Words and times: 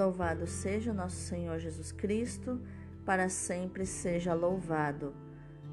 Louvado 0.00 0.46
seja 0.46 0.94
nosso 0.94 1.16
Senhor 1.16 1.58
Jesus 1.58 1.92
Cristo, 1.92 2.58
para 3.04 3.28
sempre 3.28 3.84
seja 3.84 4.32
louvado. 4.32 5.12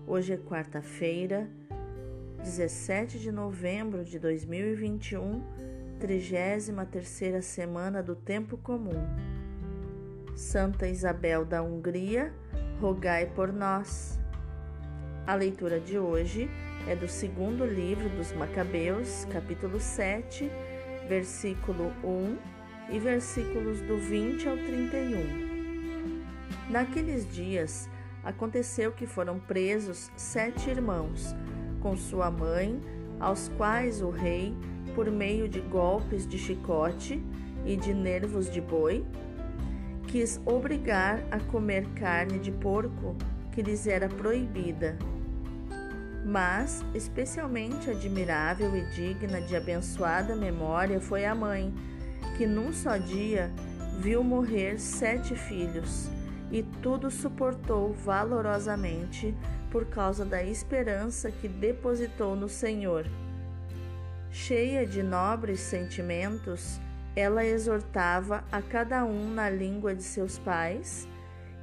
Hoje 0.05 0.33
é 0.33 0.37
quarta-feira, 0.37 1.49
17 2.43 3.19
de 3.19 3.31
novembro 3.31 4.03
de 4.03 4.19
2021, 4.19 5.41
33 5.97 7.45
semana 7.45 8.03
do 8.03 8.17
Tempo 8.17 8.57
Comum. 8.57 9.01
Santa 10.35 10.89
Isabel 10.89 11.45
da 11.45 11.63
Hungria, 11.63 12.33
rogai 12.81 13.27
por 13.27 13.53
nós. 13.53 14.19
A 15.25 15.35
leitura 15.35 15.79
de 15.79 15.97
hoje 15.97 16.49
é 16.85 16.97
do 16.97 17.07
segundo 17.07 17.65
livro 17.65 18.09
dos 18.09 18.33
Macabeus, 18.33 19.23
capítulo 19.31 19.79
7, 19.79 20.51
versículo 21.07 21.93
1 22.03 22.56
e 22.89 22.99
versículos 22.99 23.81
do 23.81 23.97
20 23.97 24.47
ao 24.47 24.57
31. 24.57 26.27
Naqueles 26.69 27.29
dias 27.33 27.89
aconteceu 28.23 28.91
que 28.91 29.05
foram 29.05 29.39
presos 29.39 30.11
sete 30.15 30.69
irmãos, 30.69 31.35
com 31.81 31.95
sua 31.95 32.29
mãe, 32.29 32.79
aos 33.19 33.49
quais 33.57 34.01
o 34.01 34.09
rei, 34.09 34.53
por 34.93 35.09
meio 35.09 35.47
de 35.47 35.61
golpes 35.61 36.27
de 36.27 36.37
chicote 36.37 37.23
e 37.65 37.75
de 37.75 37.93
nervos 37.93 38.49
de 38.49 38.59
boi, 38.59 39.05
quis 40.07 40.41
obrigar 40.45 41.23
a 41.31 41.39
comer 41.39 41.85
carne 41.95 42.39
de 42.39 42.51
porco 42.51 43.15
que 43.51 43.61
lhes 43.61 43.87
era 43.87 44.07
proibida. 44.07 44.97
Mas, 46.25 46.83
especialmente 46.93 47.89
admirável 47.89 48.75
e 48.75 48.81
digna 48.91 49.39
de 49.41 49.55
abençoada 49.55 50.35
memória 50.35 50.99
foi 50.99 51.25
a 51.25 51.33
mãe, 51.33 51.73
que 52.37 52.45
num 52.45 52.71
só 52.71 52.97
dia 52.97 53.51
viu 53.99 54.23
morrer 54.23 54.79
sete 54.79 55.35
filhos 55.35 56.07
e 56.51 56.61
tudo 56.83 57.09
suportou 57.09 57.93
valorosamente 57.93 59.35
por 59.71 59.85
causa 59.85 60.23
da 60.23 60.43
esperança 60.43 61.31
que 61.31 61.47
depositou 61.47 62.35
no 62.35 62.47
Senhor. 62.47 63.05
Cheia 64.31 64.85
de 64.85 65.01
nobres 65.01 65.59
sentimentos, 65.59 66.79
ela 67.15 67.43
exortava 67.43 68.43
a 68.51 68.61
cada 68.61 69.03
um 69.03 69.33
na 69.33 69.49
língua 69.49 69.95
de 69.95 70.03
seus 70.03 70.37
pais 70.37 71.07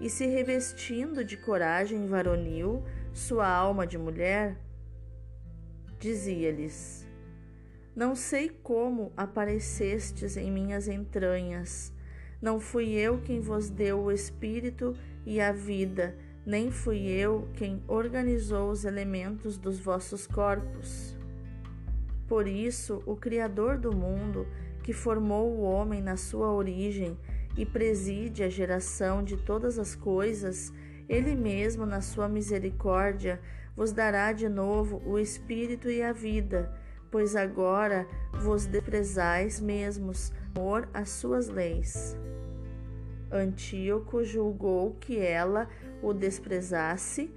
e, 0.00 0.11
se 0.11 0.27
revestindo 0.27 1.25
de 1.25 1.36
coragem 1.36 2.08
varonil, 2.08 2.83
sua 3.12 3.48
alma 3.48 3.86
de 3.86 3.97
mulher, 3.97 4.56
dizia-lhes: 6.00 7.06
não 7.95 8.17
sei 8.17 8.48
como 8.48 9.12
aparecestes 9.17 10.37
em 10.37 10.50
minhas 10.50 10.89
entranhas. 10.89 11.92
Não 12.42 12.59
fui 12.59 12.91
eu 12.91 13.20
quem 13.20 13.41
vos 13.41 13.70
deu 13.70 14.01
o 14.01 14.11
espírito 14.11 14.97
e 15.25 15.41
a 15.41 15.53
vida, 15.53 16.17
nem 16.45 16.70
fui 16.70 17.06
eu 17.06 17.48
quem 17.55 17.83
organizou 17.86 18.70
os 18.70 18.84
elementos 18.84 19.56
dos 19.56 19.78
vossos 19.78 20.27
corpos. 20.27 21.17
Por 22.27 22.48
isso, 22.48 23.01
o 23.06 23.14
Criador 23.14 23.78
do 23.78 23.95
mundo, 23.95 24.47
que 24.83 24.92
formou 24.92 25.53
o 25.53 25.62
homem 25.62 26.03
na 26.03 26.17
sua 26.17 26.53
origem 26.53 27.17
e 27.56 27.64
preside 27.64 28.42
a 28.42 28.48
geração 28.48 29.23
de 29.23 29.36
todas 29.36 29.79
as 29.79 29.95
coisas, 29.95 30.73
ele 31.08 31.36
mesmo, 31.36 31.86
na 31.86 32.01
sua 32.01 32.29
misericórdia, 32.29 33.41
vos 33.77 33.92
dará 33.92 34.33
de 34.33 34.48
novo 34.48 35.01
o 35.06 35.19
espírito 35.19 35.89
e 35.89 36.03
a 36.03 36.12
vida 36.12 36.84
pois 37.15 37.37
agora 37.37 38.09
vos 38.33 38.67
desprezais 38.67 39.61
mesmos 39.61 40.33
por 40.53 40.89
as 40.93 41.11
suas 41.11 41.47
leis. 41.47 42.19
Antíoco 43.31 44.25
julgou 44.25 44.97
que 44.98 45.20
ela 45.20 45.69
o 46.02 46.13
desprezasse 46.13 47.30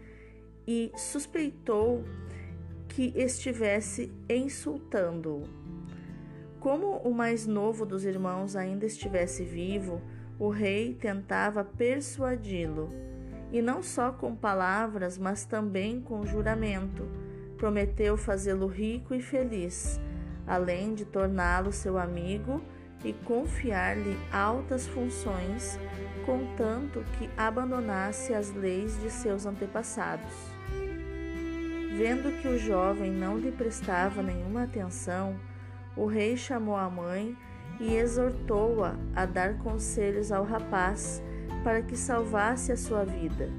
e 0.68 0.92
suspeitou 0.96 2.04
que 2.88 3.14
estivesse 3.16 4.12
insultando-o. 4.28 5.44
Como 6.60 6.98
o 6.98 7.14
mais 7.14 7.46
novo 7.46 7.86
dos 7.86 8.04
irmãos 8.04 8.56
ainda 8.56 8.84
estivesse 8.84 9.44
vivo, 9.44 10.02
o 10.40 10.50
rei 10.50 10.96
tentava 10.96 11.64
persuadi-lo, 11.64 12.92
e 13.52 13.62
não 13.62 13.84
só 13.84 14.12
com 14.12 14.36
palavras, 14.36 15.20
mas 15.20 15.46
também 15.46 16.02
com 16.02 16.26
juramento 16.26 17.27
prometeu 17.58 18.16
fazê-lo 18.16 18.68
rico 18.68 19.14
e 19.14 19.22
feliz, 19.22 20.00
além 20.46 20.94
de 20.94 21.04
torná-lo 21.04 21.72
seu 21.72 21.98
amigo 21.98 22.62
e 23.04 23.14
confiar-lhe 23.14 24.18
altas 24.32 24.88
funções, 24.88 25.78
contanto 26.26 27.04
que 27.18 27.30
abandonasse 27.38 28.34
as 28.34 28.54
leis 28.54 29.00
de 29.02 29.10
seus 29.10 29.46
antepassados. 29.46 30.34
Vendo 31.98 32.32
que 32.42 32.48
o 32.48 32.60
jovem 32.60 33.12
não 33.12 33.38
lhe 33.38 33.52
prestava 33.52 34.22
nenhuma 34.22 34.64
atenção, 34.64 35.36
o 35.96 36.06
rei 36.06 36.38
chamou 36.38 36.76
a 36.76 36.90
mãe 36.90 37.36
e 37.80 37.96
exortou-a 37.96 38.96
a 39.16 39.26
dar 39.26 39.58
conselhos 39.58 40.32
ao 40.32 40.44
rapaz 40.44 41.22
para 41.64 41.82
que 41.82 41.96
salvasse 41.96 42.72
a 42.72 42.78
sua 42.78 43.04
vida. 43.04 43.50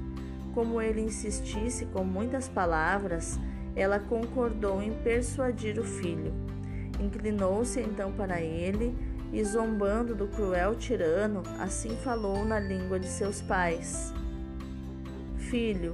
Como 0.53 0.81
ele 0.81 1.01
insistisse 1.01 1.85
com 1.87 2.03
muitas 2.03 2.47
palavras, 2.47 3.39
ela 3.75 3.99
concordou 3.99 4.81
em 4.81 4.91
persuadir 4.91 5.79
o 5.79 5.83
filho. 5.83 6.33
Inclinou-se 6.99 7.79
então 7.79 8.11
para 8.11 8.41
ele 8.41 8.95
e, 9.31 9.43
zombando 9.43 10.15
do 10.15 10.27
cruel 10.27 10.75
tirano, 10.75 11.43
assim 11.59 11.95
falou 11.97 12.43
na 12.43 12.59
língua 12.59 12.99
de 12.99 13.07
seus 13.07 13.41
pais: 13.41 14.13
Filho, 15.37 15.93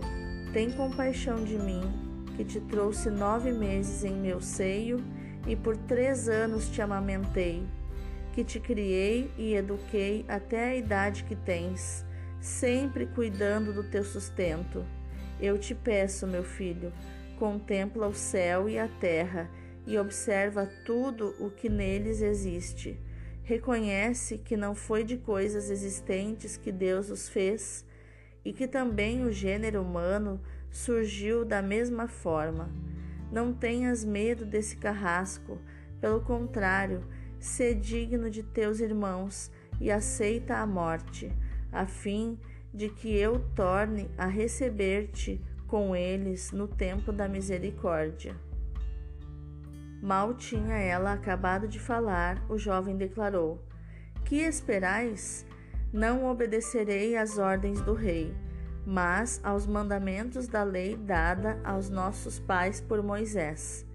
tem 0.53 0.71
compaixão 0.71 1.43
de 1.43 1.57
mim, 1.57 1.83
que 2.35 2.43
te 2.43 2.59
trouxe 2.59 3.09
nove 3.09 3.51
meses 3.51 4.03
em 4.03 4.15
meu 4.15 4.41
seio 4.41 5.03
e 5.47 5.55
por 5.55 5.77
três 5.77 6.27
anos 6.27 6.69
te 6.69 6.81
amamentei, 6.81 7.63
que 8.33 8.43
te 8.43 8.59
criei 8.59 9.31
e 9.37 9.53
eduquei 9.53 10.25
até 10.27 10.69
a 10.69 10.75
idade 10.75 11.23
que 11.23 11.35
tens, 11.35 12.05
sempre 12.39 13.05
cuidando 13.05 13.71
do 13.71 13.83
teu 13.83 14.03
sustento. 14.03 14.83
Eu 15.39 15.57
te 15.57 15.75
peço, 15.75 16.25
meu 16.25 16.43
filho, 16.43 16.91
contempla 17.35 18.07
o 18.07 18.13
céu 18.13 18.67
e 18.67 18.77
a 18.77 18.87
terra 18.87 19.49
e 19.85 19.97
observa 19.97 20.69
tudo 20.85 21.35
o 21.39 21.49
que 21.49 21.69
neles 21.69 22.21
existe. 22.21 22.99
Reconhece 23.43 24.39
que 24.39 24.57
não 24.57 24.73
foi 24.73 25.03
de 25.03 25.17
coisas 25.17 25.69
existentes 25.69 26.57
que 26.57 26.71
Deus 26.71 27.09
os 27.09 27.29
fez 27.29 27.85
e 28.43 28.51
que 28.51 28.67
também 28.67 29.23
o 29.23 29.31
gênero 29.31 29.81
humano 29.81 30.41
surgiu 30.71 31.45
da 31.45 31.61
mesma 31.61 32.07
forma. 32.07 32.69
Não 33.31 33.53
tenhas 33.53 34.03
medo 34.03 34.45
desse 34.45 34.77
carrasco, 34.77 35.59
pelo 36.01 36.21
contrário, 36.21 37.03
sê 37.39 37.73
digno 37.73 38.29
de 38.29 38.43
teus 38.43 38.79
irmãos 38.79 39.51
e 39.79 39.91
aceita 39.91 40.57
a 40.57 40.65
morte, 40.65 41.31
a 41.71 41.85
fim 41.85 42.37
de 42.73 42.89
que 42.89 43.15
eu 43.15 43.39
torne 43.55 44.09
a 44.17 44.25
receber-te 44.25 45.41
com 45.67 45.95
eles 45.95 46.51
no 46.51 46.67
tempo 46.67 47.11
da 47.11 47.27
misericórdia. 47.27 48.35
Mal 50.01 50.33
tinha 50.35 50.77
ela 50.77 51.13
acabado 51.13 51.67
de 51.67 51.79
falar, 51.79 52.43
o 52.49 52.57
jovem 52.57 52.95
declarou: 52.95 53.59
Que 54.23 54.37
esperais? 54.37 55.45
Não 55.91 56.25
obedecerei 56.25 57.15
às 57.15 57.37
ordens 57.37 57.81
do 57.81 57.93
rei, 57.93 58.35
mas 58.85 59.39
aos 59.43 59.65
mandamentos 59.65 60.47
da 60.47 60.63
lei 60.63 60.95
dada 60.95 61.59
aos 61.63 61.89
nossos 61.89 62.37
pais 62.37 62.81
por 62.81 63.01
Moisés. 63.01 63.85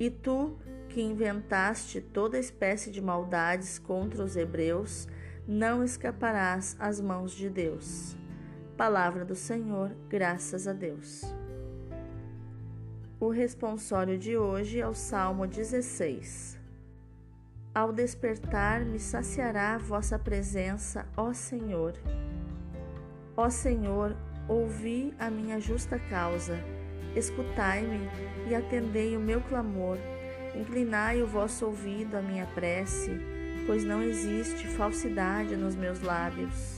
E 0.00 0.10
tu, 0.10 0.58
que 0.88 1.00
inventaste 1.00 2.00
toda 2.00 2.38
espécie 2.38 2.90
de 2.90 3.00
maldades 3.00 3.78
contra 3.78 4.24
os 4.24 4.34
hebreus, 4.34 5.06
não 5.46 5.84
escaparás 5.84 6.74
às 6.78 7.00
mãos 7.00 7.32
de 7.32 7.48
Deus. 7.48 8.16
Palavra 8.76 9.24
do 9.24 9.34
Senhor, 9.34 9.90
graças 10.06 10.68
a 10.68 10.74
Deus. 10.74 11.22
O 13.18 13.30
responsório 13.30 14.18
de 14.18 14.36
hoje 14.36 14.78
é 14.78 14.86
o 14.86 14.92
Salmo 14.92 15.46
16. 15.46 16.60
Ao 17.74 17.90
despertar, 17.90 18.84
me 18.84 18.98
saciará 18.98 19.78
vossa 19.78 20.18
presença, 20.18 21.06
ó 21.16 21.32
Senhor. 21.32 21.94
Ó 23.34 23.48
Senhor, 23.48 24.14
ouvi 24.46 25.14
a 25.18 25.30
minha 25.30 25.58
justa 25.58 25.98
causa, 25.98 26.62
escutai-me 27.14 28.10
e 28.46 28.54
atendei 28.54 29.16
o 29.16 29.20
meu 29.20 29.40
clamor. 29.40 29.96
Inclinai 30.54 31.22
o 31.22 31.26
vosso 31.26 31.64
ouvido 31.64 32.14
à 32.14 32.20
minha 32.20 32.44
prece, 32.48 33.10
pois 33.66 33.84
não 33.84 34.02
existe 34.02 34.66
falsidade 34.66 35.56
nos 35.56 35.74
meus 35.74 36.02
lábios. 36.02 36.75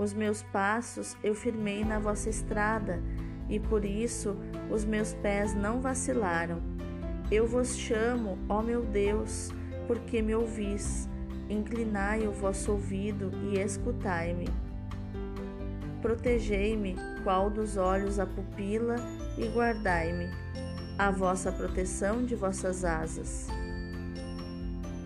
Os 0.00 0.14
meus 0.14 0.42
passos 0.42 1.14
eu 1.22 1.34
firmei 1.34 1.84
na 1.84 1.98
vossa 1.98 2.30
estrada, 2.30 3.02
e 3.50 3.60
por 3.60 3.84
isso 3.84 4.34
os 4.70 4.82
meus 4.82 5.12
pés 5.12 5.54
não 5.54 5.78
vacilaram. 5.82 6.62
Eu 7.30 7.46
vos 7.46 7.76
chamo, 7.76 8.38
ó 8.48 8.62
meu 8.62 8.82
Deus, 8.82 9.50
porque 9.86 10.22
me 10.22 10.34
ouvis. 10.34 11.06
inclinai 11.50 12.26
o 12.26 12.32
vosso 12.32 12.72
ouvido 12.72 13.30
e 13.42 13.58
escutai-me. 13.58 14.48
Protegei-me, 16.00 16.96
qual 17.22 17.50
dos 17.50 17.76
olhos 17.76 18.18
a 18.18 18.24
pupila, 18.24 18.96
e 19.36 19.48
guardai-me, 19.48 20.30
a 20.96 21.10
vossa 21.10 21.52
proteção 21.52 22.24
de 22.24 22.34
vossas 22.34 22.86
asas. 22.86 23.48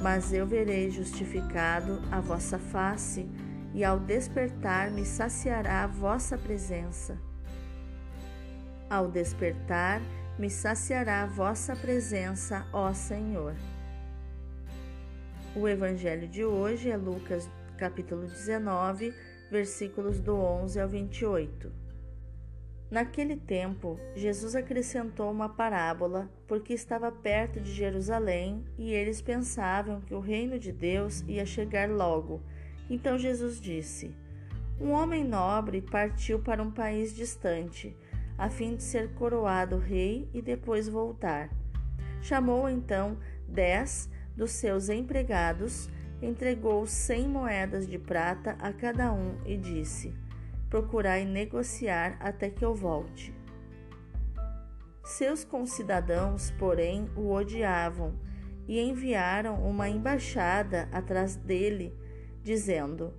Mas 0.00 0.32
eu 0.32 0.46
verei 0.46 0.88
justificado 0.88 2.00
a 2.12 2.20
vossa 2.20 2.58
face, 2.58 3.26
e 3.74 3.84
ao 3.84 3.98
despertar 3.98 4.90
me 4.90 5.04
saciará 5.04 5.82
a 5.82 5.86
vossa 5.86 6.38
presença. 6.38 7.18
Ao 8.88 9.08
despertar 9.08 10.00
me 10.38 10.48
saciará 10.48 11.22
a 11.22 11.26
vossa 11.26 11.74
presença, 11.74 12.66
ó 12.72 12.92
Senhor. 12.92 13.54
O 15.56 15.68
evangelho 15.68 16.28
de 16.28 16.44
hoje 16.44 16.88
é 16.88 16.96
Lucas 16.96 17.50
capítulo 17.76 18.22
19, 18.26 19.12
versículos 19.50 20.20
do 20.20 20.36
11 20.36 20.80
ao 20.80 20.88
28. 20.88 21.84
Naquele 22.90 23.36
tempo, 23.36 23.98
Jesus 24.14 24.54
acrescentou 24.54 25.30
uma 25.30 25.48
parábola, 25.48 26.30
porque 26.46 26.72
estava 26.72 27.10
perto 27.10 27.60
de 27.60 27.72
Jerusalém 27.72 28.64
e 28.78 28.92
eles 28.92 29.20
pensavam 29.20 30.00
que 30.00 30.14
o 30.14 30.20
reino 30.20 30.58
de 30.58 30.70
Deus 30.70 31.24
ia 31.26 31.44
chegar 31.44 31.88
logo. 31.90 32.40
Então 32.88 33.18
Jesus 33.18 33.60
disse: 33.60 34.14
Um 34.80 34.90
homem 34.90 35.24
nobre 35.24 35.80
partiu 35.80 36.38
para 36.38 36.62
um 36.62 36.70
país 36.70 37.14
distante, 37.14 37.96
a 38.36 38.48
fim 38.48 38.76
de 38.76 38.82
ser 38.82 39.14
coroado 39.14 39.78
rei 39.78 40.28
e 40.34 40.42
depois 40.42 40.88
voltar. 40.88 41.50
Chamou 42.20 42.68
então 42.68 43.18
dez 43.48 44.08
dos 44.36 44.52
seus 44.52 44.88
empregados 44.88 45.88
entregou 46.20 46.86
cem 46.86 47.28
moedas 47.28 47.86
de 47.86 47.98
prata 47.98 48.56
a 48.58 48.72
cada 48.72 49.12
um 49.12 49.36
e 49.44 49.56
disse: 49.56 50.14
Procurai 50.68 51.24
negociar 51.24 52.16
até 52.20 52.50
que 52.50 52.64
eu 52.64 52.74
volte. 52.74 53.34
Seus 55.04 55.44
concidadãos, 55.44 56.50
porém, 56.52 57.10
o 57.14 57.30
odiavam 57.30 58.14
e 58.66 58.80
enviaram 58.80 59.56
uma 59.62 59.88
embaixada 59.88 60.88
atrás 60.90 61.36
dele, 61.36 61.94
dizendo: 62.44 63.12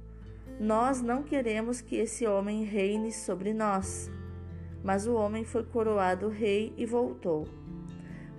Nós 0.60 1.01
não 1.01 1.24
queremos 1.24 1.81
que 1.81 1.98
esse 1.98 2.25
homem 2.25 2.63
reine 2.63 3.12
sobre 3.12 3.54
nós. 3.54 4.10
Mas 4.83 5.07
o 5.07 5.16
homem 5.16 5.44
foi 5.44 5.63
coroado 5.63 6.30
rei 6.30 6.72
e 6.77 6.86
voltou. 6.86 7.48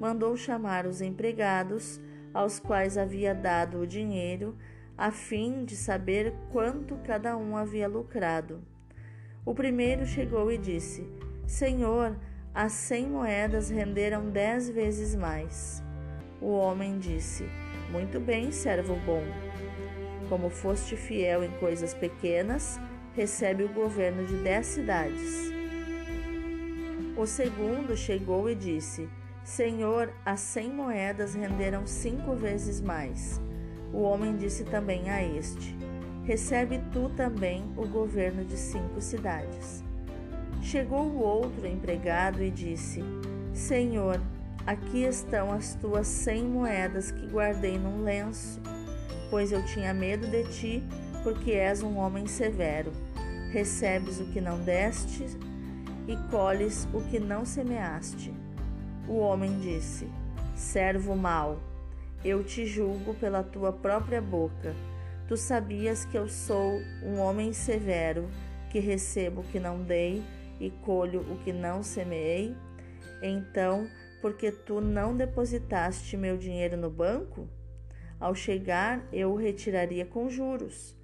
Mandou 0.00 0.36
chamar 0.36 0.86
os 0.86 1.00
empregados 1.00 2.00
aos 2.32 2.60
quais 2.60 2.96
havia 2.96 3.34
dado 3.34 3.80
o 3.80 3.86
dinheiro, 3.86 4.56
a 4.96 5.10
fim 5.10 5.64
de 5.64 5.74
saber 5.74 6.32
quanto 6.52 6.94
cada 6.98 7.36
um 7.36 7.56
havia 7.56 7.88
lucrado. 7.88 8.62
O 9.44 9.52
primeiro 9.54 10.06
chegou 10.06 10.52
e 10.52 10.56
disse: 10.56 11.06
Senhor, 11.46 12.16
as 12.54 12.72
cem 12.72 13.06
moedas 13.06 13.68
renderam 13.68 14.30
dez 14.30 14.70
vezes 14.70 15.14
mais. 15.16 15.82
O 16.40 16.50
homem 16.50 16.98
disse: 16.98 17.44
Muito 17.90 18.20
bem, 18.20 18.52
servo 18.52 18.94
bom. 19.04 19.22
Como 20.28 20.50
foste 20.50 20.96
fiel 20.96 21.44
em 21.44 21.50
coisas 21.52 21.94
pequenas, 21.94 22.80
recebe 23.14 23.64
o 23.64 23.68
governo 23.68 24.26
de 24.26 24.36
dez 24.38 24.66
cidades. 24.66 25.52
O 27.16 27.26
segundo 27.26 27.96
chegou 27.96 28.50
e 28.50 28.54
disse: 28.54 29.08
Senhor, 29.44 30.12
as 30.24 30.40
cem 30.40 30.70
moedas 30.70 31.34
renderam 31.34 31.86
cinco 31.86 32.34
vezes 32.34 32.80
mais. 32.80 33.40
O 33.92 34.02
homem 34.02 34.36
disse 34.36 34.64
também 34.64 35.08
a 35.08 35.22
este: 35.22 35.76
Recebe 36.24 36.80
tu 36.92 37.08
também 37.16 37.62
o 37.76 37.86
governo 37.86 38.44
de 38.44 38.56
cinco 38.56 39.00
cidades. 39.00 39.84
Chegou 40.60 41.04
o 41.04 41.20
outro 41.20 41.66
empregado 41.66 42.42
e 42.42 42.50
disse: 42.50 43.00
Senhor, 43.54 44.20
aqui 44.66 45.04
estão 45.04 45.52
as 45.52 45.76
tuas 45.76 46.08
cem 46.08 46.42
moedas 46.42 47.12
que 47.12 47.26
guardei 47.28 47.78
num 47.78 48.02
lenço, 48.02 48.60
pois 49.30 49.52
eu 49.52 49.64
tinha 49.64 49.92
medo 49.92 50.26
de 50.26 50.44
ti, 50.44 50.82
porque 51.22 51.52
és 51.52 51.82
um 51.82 51.96
homem 51.96 52.26
severo. 52.26 52.92
Recebes 53.52 54.20
o 54.20 54.26
que 54.26 54.40
não 54.40 54.58
deste 54.60 55.24
e 56.06 56.16
colhes 56.30 56.86
o 56.92 57.00
que 57.02 57.18
não 57.18 57.44
semeaste. 57.44 58.32
O 59.08 59.18
homem 59.18 59.58
disse: 59.60 60.08
Servo 60.54 61.14
mau, 61.14 61.58
eu 62.24 62.42
te 62.42 62.66
julgo 62.66 63.14
pela 63.14 63.42
tua 63.42 63.72
própria 63.72 64.20
boca. 64.20 64.74
Tu 65.28 65.36
sabias 65.36 66.04
que 66.04 66.16
eu 66.16 66.28
sou 66.28 66.80
um 67.02 67.18
homem 67.18 67.52
severo, 67.52 68.28
que 68.70 68.78
recebo 68.78 69.40
o 69.40 69.44
que 69.44 69.58
não 69.58 69.82
dei 69.82 70.22
e 70.60 70.70
colho 70.70 71.20
o 71.32 71.38
que 71.38 71.52
não 71.52 71.82
semeei? 71.82 72.54
Então, 73.22 73.88
porque 74.20 74.50
tu 74.50 74.80
não 74.80 75.16
depositaste 75.16 76.16
meu 76.16 76.36
dinheiro 76.36 76.76
no 76.76 76.90
banco? 76.90 77.48
Ao 78.18 78.34
chegar, 78.34 79.06
eu 79.12 79.32
o 79.32 79.36
retiraria 79.36 80.06
com 80.06 80.28
juros. 80.28 80.96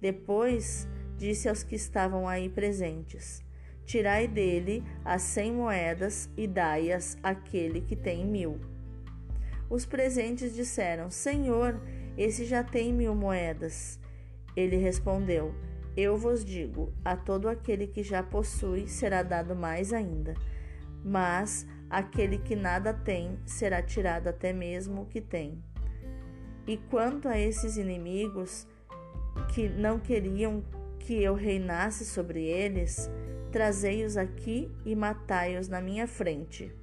Depois, 0.00 0.86
disse 1.16 1.48
aos 1.48 1.62
que 1.62 1.74
estavam 1.74 2.28
aí 2.28 2.48
presentes: 2.48 3.44
Tirai 3.84 4.28
dele 4.28 4.84
as 5.04 5.22
cem 5.22 5.52
moedas 5.52 6.30
e 6.36 6.46
dai-as 6.46 7.16
àquele 7.22 7.80
que 7.80 7.96
tem 7.96 8.24
mil. 8.24 8.60
Os 9.68 9.84
presentes 9.84 10.54
disseram: 10.54 11.10
Senhor, 11.10 11.80
esse 12.16 12.44
já 12.44 12.62
tem 12.62 12.92
mil 12.92 13.14
moedas. 13.14 13.98
Ele 14.56 14.76
respondeu: 14.76 15.54
Eu 15.96 16.16
vos 16.16 16.44
digo: 16.44 16.92
a 17.04 17.16
todo 17.16 17.48
aquele 17.48 17.86
que 17.86 18.02
já 18.02 18.22
possui 18.22 18.86
será 18.86 19.22
dado 19.22 19.56
mais 19.56 19.92
ainda. 19.92 20.34
Mas 21.04 21.66
aquele 21.90 22.38
que 22.38 22.54
nada 22.54 22.94
tem 22.94 23.38
será 23.44 23.82
tirado 23.82 24.28
até 24.28 24.52
mesmo 24.52 25.02
o 25.02 25.06
que 25.06 25.20
tem. 25.20 25.62
E 26.66 26.76
quanto 26.76 27.28
a 27.28 27.38
esses 27.38 27.76
inimigos 27.76 28.66
que 29.54 29.68
não 29.68 29.98
queriam 29.98 30.62
que 30.98 31.22
eu 31.22 31.34
reinasse 31.34 32.04
sobre 32.04 32.44
eles, 32.44 33.10
Trazei-os 33.52 34.16
aqui 34.16 34.74
e 34.82 34.96
matai-os 34.96 35.68
na 35.68 35.78
minha 35.78 36.06
frente. 36.08 36.74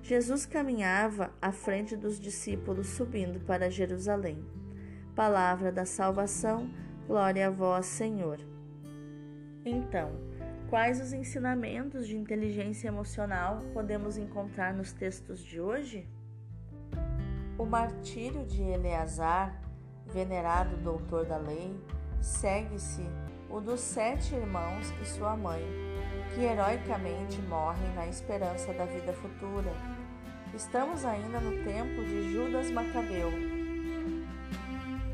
Jesus 0.00 0.46
caminhava 0.46 1.32
à 1.42 1.50
frente 1.50 1.96
dos 1.96 2.20
discípulos, 2.20 2.86
subindo 2.86 3.40
para 3.40 3.68
Jerusalém. 3.68 4.44
Palavra 5.16 5.72
da 5.72 5.84
salvação, 5.84 6.70
glória 7.08 7.48
a 7.48 7.50
vós, 7.50 7.86
Senhor. 7.86 8.38
Então, 9.64 10.12
quais 10.70 11.00
os 11.00 11.12
ensinamentos 11.12 12.06
de 12.06 12.16
inteligência 12.16 12.86
emocional 12.86 13.64
podemos 13.72 14.16
encontrar 14.16 14.72
nos 14.72 14.92
textos 14.92 15.40
de 15.40 15.60
hoje? 15.60 16.06
O 17.62 17.64
martírio 17.64 18.44
de 18.44 18.60
Eleazar, 18.60 19.54
venerado 20.12 20.76
doutor 20.78 21.24
da 21.24 21.36
lei, 21.36 21.80
segue-se 22.20 23.08
o 23.48 23.60
dos 23.60 23.78
sete 23.78 24.34
irmãos 24.34 24.92
e 25.00 25.04
sua 25.04 25.36
mãe, 25.36 25.62
que 26.34 26.40
heroicamente 26.40 27.40
morrem 27.42 27.94
na 27.94 28.08
esperança 28.08 28.72
da 28.72 28.84
vida 28.84 29.12
futura. 29.12 29.72
Estamos 30.52 31.04
ainda 31.04 31.38
no 31.38 31.62
tempo 31.62 32.02
de 32.02 32.32
Judas 32.32 32.68
Macabeu. 32.72 33.30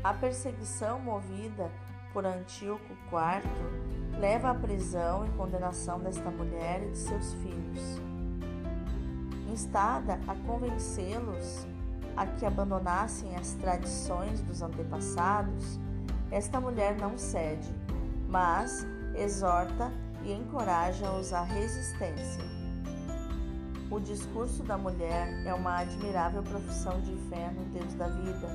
A 0.03 0.11
perseguição 0.15 0.99
movida 0.99 1.69
por 2.11 2.25
Antíoco 2.25 2.93
IV 3.11 4.19
leva 4.19 4.49
à 4.49 4.55
prisão 4.55 5.23
e 5.23 5.29
condenação 5.37 5.99
desta 5.99 6.31
mulher 6.31 6.81
e 6.81 6.89
de 6.93 6.97
seus 6.97 7.31
filhos. 7.35 8.01
Instada 9.47 10.19
a 10.27 10.33
convencê-los 10.47 11.67
a 12.15 12.25
que 12.25 12.45
abandonassem 12.45 13.35
as 13.35 13.53
tradições 13.53 14.41
dos 14.41 14.61
antepassados, 14.61 15.79
esta 16.31 16.59
mulher 16.59 16.97
não 16.97 17.17
cede 17.17 17.73
mas 18.29 18.85
exorta 19.15 19.91
e 20.23 20.31
encoraja-os 20.31 21.33
à 21.33 21.41
resistência. 21.41 22.43
O 23.89 23.99
discurso 23.99 24.61
da 24.63 24.77
mulher 24.77 25.45
é 25.45 25.53
uma 25.53 25.79
admirável 25.79 26.43
profissão 26.43 27.01
de 27.01 27.15
fé 27.27 27.49
no 27.49 27.65
Deus 27.73 27.95
da 27.95 28.07
vida, 28.07 28.47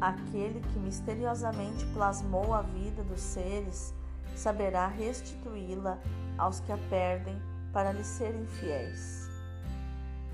aquele 0.00 0.60
que 0.60 0.78
misteriosamente 0.78 1.84
plasmou 1.92 2.54
a 2.54 2.62
vida 2.62 3.04
dos 3.04 3.20
seres 3.20 3.94
saberá 4.34 4.86
restituí-la 4.86 5.98
aos 6.38 6.60
que 6.60 6.72
a 6.72 6.78
perdem 6.88 7.36
para 7.74 7.92
lhe 7.92 8.02
serem 8.02 8.46
fiéis. 8.46 9.29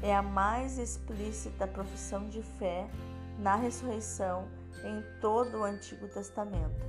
É 0.02 0.14
a 0.14 0.22
mais 0.22 0.78
explícita 0.78 1.66
profissão 1.66 2.28
de 2.28 2.42
fé 2.42 2.88
na 3.38 3.56
ressurreição 3.56 4.46
em 4.84 5.02
todo 5.20 5.58
o 5.58 5.64
Antigo 5.64 6.06
Testamento. 6.08 6.84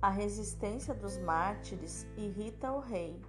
A 0.00 0.08
resistência 0.08 0.94
dos 0.94 1.18
mártires 1.18 2.06
irrita 2.16 2.72
o 2.72 2.80
rei, 2.80 3.20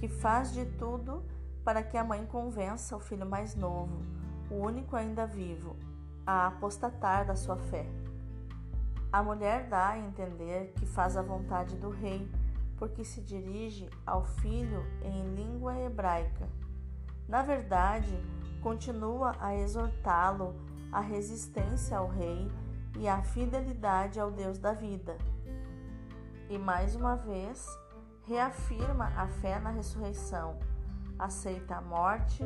que 0.00 0.08
faz 0.08 0.52
de 0.52 0.64
tudo 0.64 1.24
para 1.64 1.82
que 1.82 1.96
a 1.96 2.04
mãe 2.04 2.26
convença 2.26 2.96
o 2.96 3.00
filho 3.00 3.24
mais 3.24 3.54
novo, 3.54 4.02
o 4.50 4.54
único 4.54 4.96
ainda 4.96 5.26
vivo, 5.26 5.76
a 6.26 6.48
apostatar 6.48 7.26
da 7.26 7.36
sua 7.36 7.56
fé. 7.56 7.86
A 9.12 9.22
mulher 9.22 9.68
dá 9.68 9.90
a 9.90 9.98
entender 9.98 10.72
que 10.72 10.86
faz 10.86 11.16
a 11.16 11.22
vontade 11.22 11.76
do 11.76 11.88
rei, 11.88 12.28
porque 12.76 13.04
se 13.04 13.20
dirige 13.20 13.88
ao 14.06 14.24
filho 14.24 14.82
em 15.02 15.34
língua 15.34 15.78
hebraica. 15.78 16.48
Na 17.28 17.42
verdade, 17.42 18.18
continua 18.62 19.36
a 19.40 19.54
exortá-lo 19.54 20.54
à 20.92 21.00
resistência 21.00 21.98
ao 21.98 22.08
rei 22.08 22.50
e 22.98 23.08
à 23.08 23.22
fidelidade 23.22 24.20
ao 24.20 24.30
Deus 24.30 24.58
da 24.58 24.72
vida. 24.72 25.16
E 26.48 26.58
mais 26.58 26.94
uma 26.94 27.16
vez, 27.16 27.66
reafirma 28.26 29.06
a 29.16 29.26
fé 29.26 29.58
na 29.58 29.70
ressurreição, 29.70 30.58
aceita 31.18 31.76
a 31.76 31.80
morte, 31.80 32.44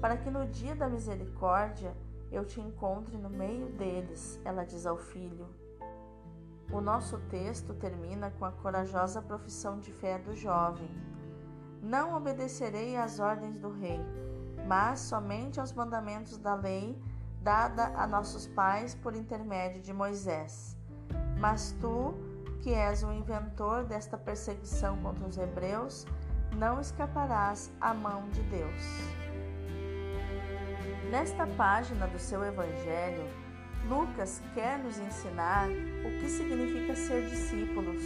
para 0.00 0.16
que 0.16 0.30
no 0.30 0.46
dia 0.46 0.74
da 0.74 0.88
misericórdia 0.88 1.94
eu 2.30 2.44
te 2.44 2.60
encontre 2.60 3.16
no 3.16 3.30
meio 3.30 3.66
deles, 3.72 4.40
ela 4.44 4.64
diz 4.64 4.86
ao 4.86 4.96
filho. 4.96 5.48
O 6.70 6.80
nosso 6.80 7.18
texto 7.30 7.72
termina 7.74 8.30
com 8.38 8.44
a 8.44 8.52
corajosa 8.52 9.22
profissão 9.22 9.78
de 9.78 9.90
fé 9.90 10.18
do 10.18 10.34
jovem. 10.34 10.90
Não 11.82 12.14
obedecerei 12.14 12.96
às 12.96 13.18
ordens 13.18 13.56
do 13.56 13.70
rei, 13.70 14.00
mas 14.66 15.00
somente 15.00 15.58
aos 15.58 15.72
mandamentos 15.72 16.36
da 16.36 16.54
lei 16.54 17.00
dada 17.40 17.86
a 17.96 18.06
nossos 18.06 18.46
pais 18.48 18.94
por 18.94 19.16
intermédio 19.16 19.80
de 19.80 19.94
Moisés. 19.94 20.76
Mas 21.38 21.74
tu, 21.80 22.12
que 22.60 22.74
és 22.74 23.02
o 23.02 23.12
inventor 23.12 23.84
desta 23.84 24.18
perseguição 24.18 24.98
contra 24.98 25.26
os 25.26 25.38
hebreus, 25.38 26.04
não 26.54 26.80
escaparás 26.80 27.72
à 27.80 27.94
mão 27.94 28.28
de 28.28 28.42
Deus. 28.42 28.82
Nesta 31.10 31.46
página 31.46 32.06
do 32.06 32.18
seu 32.18 32.44
Evangelho, 32.44 33.26
Lucas 33.88 34.42
quer 34.52 34.78
nos 34.78 34.98
ensinar 34.98 35.66
o 35.66 36.20
que 36.20 36.28
significa 36.28 36.94
ser 36.94 37.26
discípulos 37.26 38.02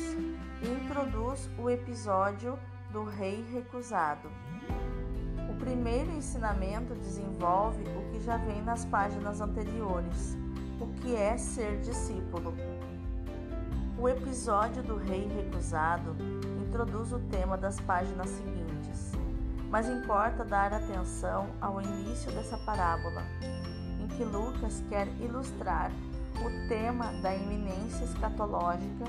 e 0.62 0.68
introduz 0.68 1.50
o 1.58 1.68
episódio 1.68 2.56
do 2.92 3.02
rei 3.02 3.44
recusado. 3.52 4.30
O 5.50 5.58
primeiro 5.58 6.12
ensinamento 6.12 6.94
desenvolve 6.94 7.82
o 7.96 8.12
que 8.12 8.20
já 8.20 8.36
vem 8.36 8.62
nas 8.62 8.84
páginas 8.84 9.40
anteriores, 9.40 10.36
o 10.80 10.86
que 11.00 11.16
é 11.16 11.36
ser 11.36 11.80
discípulo. 11.80 12.54
O 13.98 14.08
episódio 14.08 14.84
do 14.84 14.96
rei 14.96 15.26
recusado 15.26 16.14
introduz 16.64 17.12
o 17.12 17.18
tema 17.18 17.56
das 17.56 17.80
páginas 17.80 18.30
seguintes, 18.30 19.12
mas 19.68 19.88
importa 19.88 20.44
dar 20.44 20.72
atenção 20.72 21.48
ao 21.60 21.82
início 21.82 22.30
dessa 22.30 22.56
parábola, 22.58 23.22
que 24.16 24.24
Lucas 24.24 24.82
quer 24.88 25.08
ilustrar 25.20 25.90
o 26.40 26.68
tema 26.68 27.12
da 27.22 27.34
iminência 27.34 28.04
escatológica, 28.04 29.04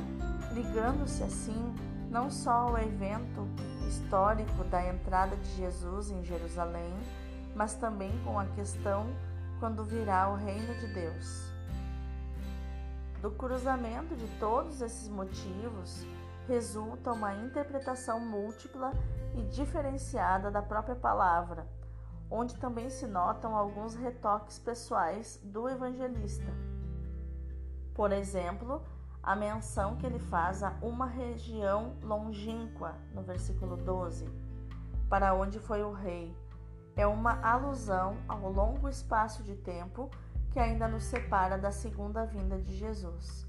ligando-se 0.53 1.23
assim 1.23 1.73
não 2.09 2.29
só 2.29 2.51
ao 2.51 2.77
evento 2.77 3.47
histórico 3.87 4.63
da 4.65 4.87
entrada 4.87 5.35
de 5.35 5.55
Jesus 5.55 6.11
em 6.11 6.23
Jerusalém, 6.23 6.93
mas 7.55 7.73
também 7.75 8.11
com 8.23 8.39
a 8.39 8.45
questão 8.45 9.07
quando 9.59 9.83
virá 9.83 10.29
o 10.29 10.35
reino 10.35 10.75
de 10.79 10.93
Deus. 10.93 11.53
Do 13.21 13.31
cruzamento 13.31 14.15
de 14.15 14.27
todos 14.39 14.81
esses 14.81 15.07
motivos 15.07 16.05
resulta 16.47 17.13
uma 17.13 17.33
interpretação 17.33 18.19
múltipla 18.19 18.91
e 19.33 19.41
diferenciada 19.43 20.51
da 20.51 20.61
própria 20.61 20.95
palavra, 20.95 21.65
onde 22.35 22.55
também 22.55 22.89
se 22.89 23.05
notam 23.05 23.55
alguns 23.55 23.93
retoques 23.93 24.57
pessoais 24.57 25.39
do 25.43 25.69
evangelista. 25.69 26.51
Por 27.93 28.11
exemplo, 28.11 28.81
a 29.21 29.35
menção 29.35 29.97
que 29.97 30.05
ele 30.07 30.17
faz 30.17 30.63
a 30.63 30.73
uma 30.81 31.05
região 31.05 31.93
longínqua, 32.01 32.95
no 33.13 33.21
versículo 33.21 33.77
12, 33.77 34.27
para 35.07 35.35
onde 35.35 35.59
foi 35.59 35.83
o 35.83 35.91
rei, 35.91 36.35
é 36.95 37.05
uma 37.05 37.39
alusão 37.39 38.17
ao 38.27 38.51
longo 38.51 38.89
espaço 38.89 39.43
de 39.43 39.55
tempo 39.55 40.09
que 40.49 40.59
ainda 40.59 40.87
nos 40.87 41.03
separa 41.03 41.55
da 41.55 41.71
segunda 41.71 42.25
vinda 42.25 42.59
de 42.59 42.75
Jesus. 42.75 43.47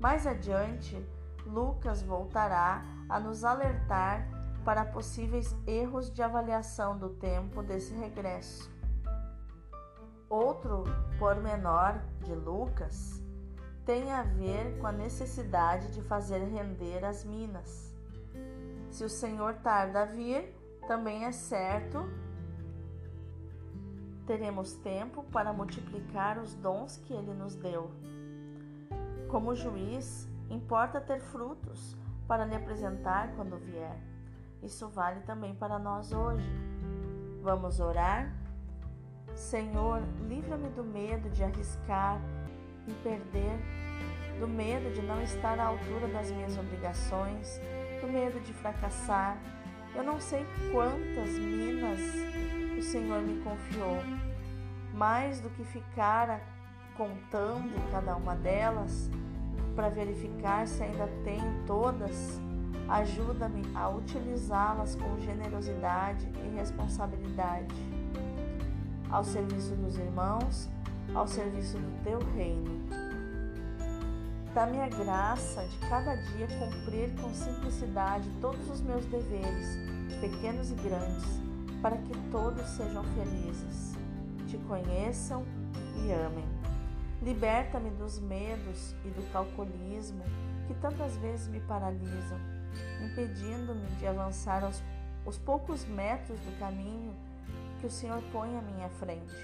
Mais 0.00 0.26
adiante, 0.26 1.00
Lucas 1.46 2.02
voltará 2.02 2.82
a 3.08 3.20
nos 3.20 3.44
alertar 3.44 4.28
para 4.68 4.84
possíveis 4.84 5.56
erros 5.66 6.12
de 6.12 6.22
avaliação 6.22 6.98
do 6.98 7.08
tempo 7.08 7.62
desse 7.62 7.94
regresso. 7.94 8.70
Outro 10.28 10.84
pormenor 11.18 11.98
de 12.20 12.34
Lucas 12.34 13.18
tem 13.86 14.12
a 14.12 14.22
ver 14.22 14.78
com 14.78 14.86
a 14.86 14.92
necessidade 14.92 15.90
de 15.94 16.02
fazer 16.02 16.40
render 16.40 17.02
as 17.02 17.24
minas. 17.24 17.96
Se 18.90 19.02
o 19.04 19.08
Senhor 19.08 19.54
tarda 19.54 20.02
a 20.02 20.04
vir, 20.04 20.54
também 20.86 21.24
é 21.24 21.32
certo 21.32 22.06
teremos 24.26 24.74
tempo 24.74 25.24
para 25.32 25.50
multiplicar 25.50 26.36
os 26.36 26.52
dons 26.52 26.98
que 26.98 27.14
ele 27.14 27.32
nos 27.32 27.54
deu. 27.54 27.90
Como 29.30 29.54
juiz, 29.54 30.28
importa 30.50 31.00
ter 31.00 31.20
frutos 31.20 31.96
para 32.26 32.44
lhe 32.44 32.54
apresentar 32.54 33.34
quando 33.34 33.56
vier. 33.56 34.17
Isso 34.62 34.88
vale 34.88 35.20
também 35.20 35.54
para 35.54 35.78
nós 35.78 36.12
hoje. 36.12 36.48
Vamos 37.42 37.80
orar? 37.80 38.32
Senhor, 39.34 40.02
livra-me 40.28 40.68
do 40.70 40.82
medo 40.82 41.30
de 41.30 41.44
arriscar 41.44 42.20
e 42.86 42.92
perder, 43.02 43.58
do 44.40 44.48
medo 44.48 44.92
de 44.92 45.00
não 45.02 45.22
estar 45.22 45.58
à 45.60 45.66
altura 45.66 46.08
das 46.08 46.30
minhas 46.30 46.58
obrigações, 46.58 47.60
do 48.00 48.08
medo 48.08 48.40
de 48.40 48.52
fracassar. 48.52 49.38
Eu 49.94 50.02
não 50.02 50.20
sei 50.20 50.44
quantas 50.72 51.38
minas 51.38 52.00
o 52.78 52.82
Senhor 52.82 53.22
me 53.22 53.40
confiou. 53.42 53.98
Mais 54.92 55.40
do 55.40 55.50
que 55.50 55.64
ficar 55.64 56.40
contando 56.96 57.90
cada 57.92 58.16
uma 58.16 58.34
delas 58.34 59.08
para 59.76 59.88
verificar 59.88 60.66
se 60.66 60.82
ainda 60.82 61.06
tenho 61.22 61.64
todas, 61.64 62.40
ajuda-me 62.88 63.62
a 63.74 63.88
utilizá-las 63.88 64.94
com 64.94 65.20
generosidade 65.20 66.26
e 66.44 66.56
responsabilidade, 66.56 67.74
ao 69.10 69.24
serviço 69.24 69.74
dos 69.76 69.96
irmãos, 69.96 70.68
ao 71.14 71.26
serviço 71.26 71.78
do 71.78 72.04
teu 72.04 72.18
reino. 72.34 72.88
Dá-me 74.54 74.80
a 74.80 74.88
graça 74.88 75.62
de 75.66 75.78
cada 75.88 76.14
dia 76.16 76.48
cumprir 76.58 77.14
com 77.20 77.32
simplicidade 77.32 78.28
todos 78.40 78.68
os 78.70 78.80
meus 78.80 79.04
deveres, 79.06 79.76
pequenos 80.20 80.70
e 80.70 80.74
grandes 80.74 81.48
para 81.80 81.96
que 81.96 82.12
todos 82.30 82.66
sejam 82.70 83.04
felizes, 83.14 83.94
te 84.48 84.58
conheçam 84.58 85.44
e 86.04 86.12
amem. 86.12 86.44
Liberta-me 87.22 87.90
dos 87.90 88.18
medos 88.18 88.94
e 89.04 89.08
do 89.10 89.32
calculismo 89.32 90.22
que 90.66 90.74
tantas 90.74 91.16
vezes 91.16 91.48
me 91.48 91.60
paralisam, 91.60 92.38
impedindo-me 93.04 93.86
de 93.96 94.06
avançar 94.06 94.64
aos, 94.64 94.82
os 95.24 95.38
poucos 95.38 95.84
metros 95.84 96.38
do 96.40 96.58
caminho 96.58 97.14
que 97.80 97.86
o 97.86 97.90
Senhor 97.90 98.22
põe 98.32 98.56
à 98.56 98.62
minha 98.62 98.88
frente. 98.88 99.34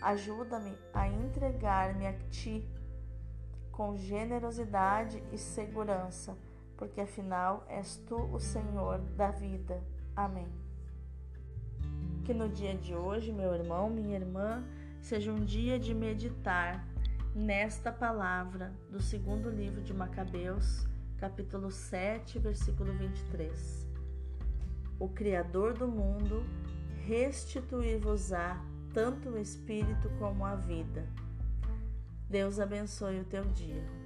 Ajuda-me 0.00 0.76
a 0.92 1.08
entregar-me 1.08 2.06
a 2.06 2.12
Ti 2.30 2.68
com 3.72 3.96
generosidade 3.96 5.22
e 5.32 5.38
segurança, 5.38 6.36
porque 6.76 7.00
afinal 7.00 7.64
és 7.68 7.96
Tu 8.06 8.16
o 8.16 8.38
Senhor 8.38 8.98
da 9.16 9.30
vida. 9.30 9.82
Amém. 10.14 10.48
Que 12.24 12.32
no 12.32 12.48
dia 12.48 12.74
de 12.74 12.94
hoje, 12.94 13.32
meu 13.32 13.54
irmão, 13.54 13.90
minha 13.90 14.16
irmã, 14.16 14.64
seja 15.00 15.32
um 15.32 15.44
dia 15.44 15.78
de 15.78 15.94
meditar 15.94 16.86
nesta 17.34 17.90
palavra 17.90 18.72
do 18.90 19.00
segundo 19.00 19.50
livro 19.50 19.82
de 19.82 19.92
Macabeus, 19.92 20.86
capítulo 21.18 21.70
7, 21.70 22.38
versículo 22.38 22.92
23. 22.92 23.88
O 24.98 25.08
Criador 25.08 25.74
do 25.74 25.88
mundo 25.88 26.44
restituir-vos-á 27.06 28.62
tanto 28.92 29.30
o 29.30 29.38
espírito 29.38 30.08
como 30.18 30.44
a 30.44 30.54
vida. 30.54 31.08
Deus 32.28 32.58
abençoe 32.58 33.20
o 33.20 33.24
teu 33.24 33.44
dia. 33.44 34.03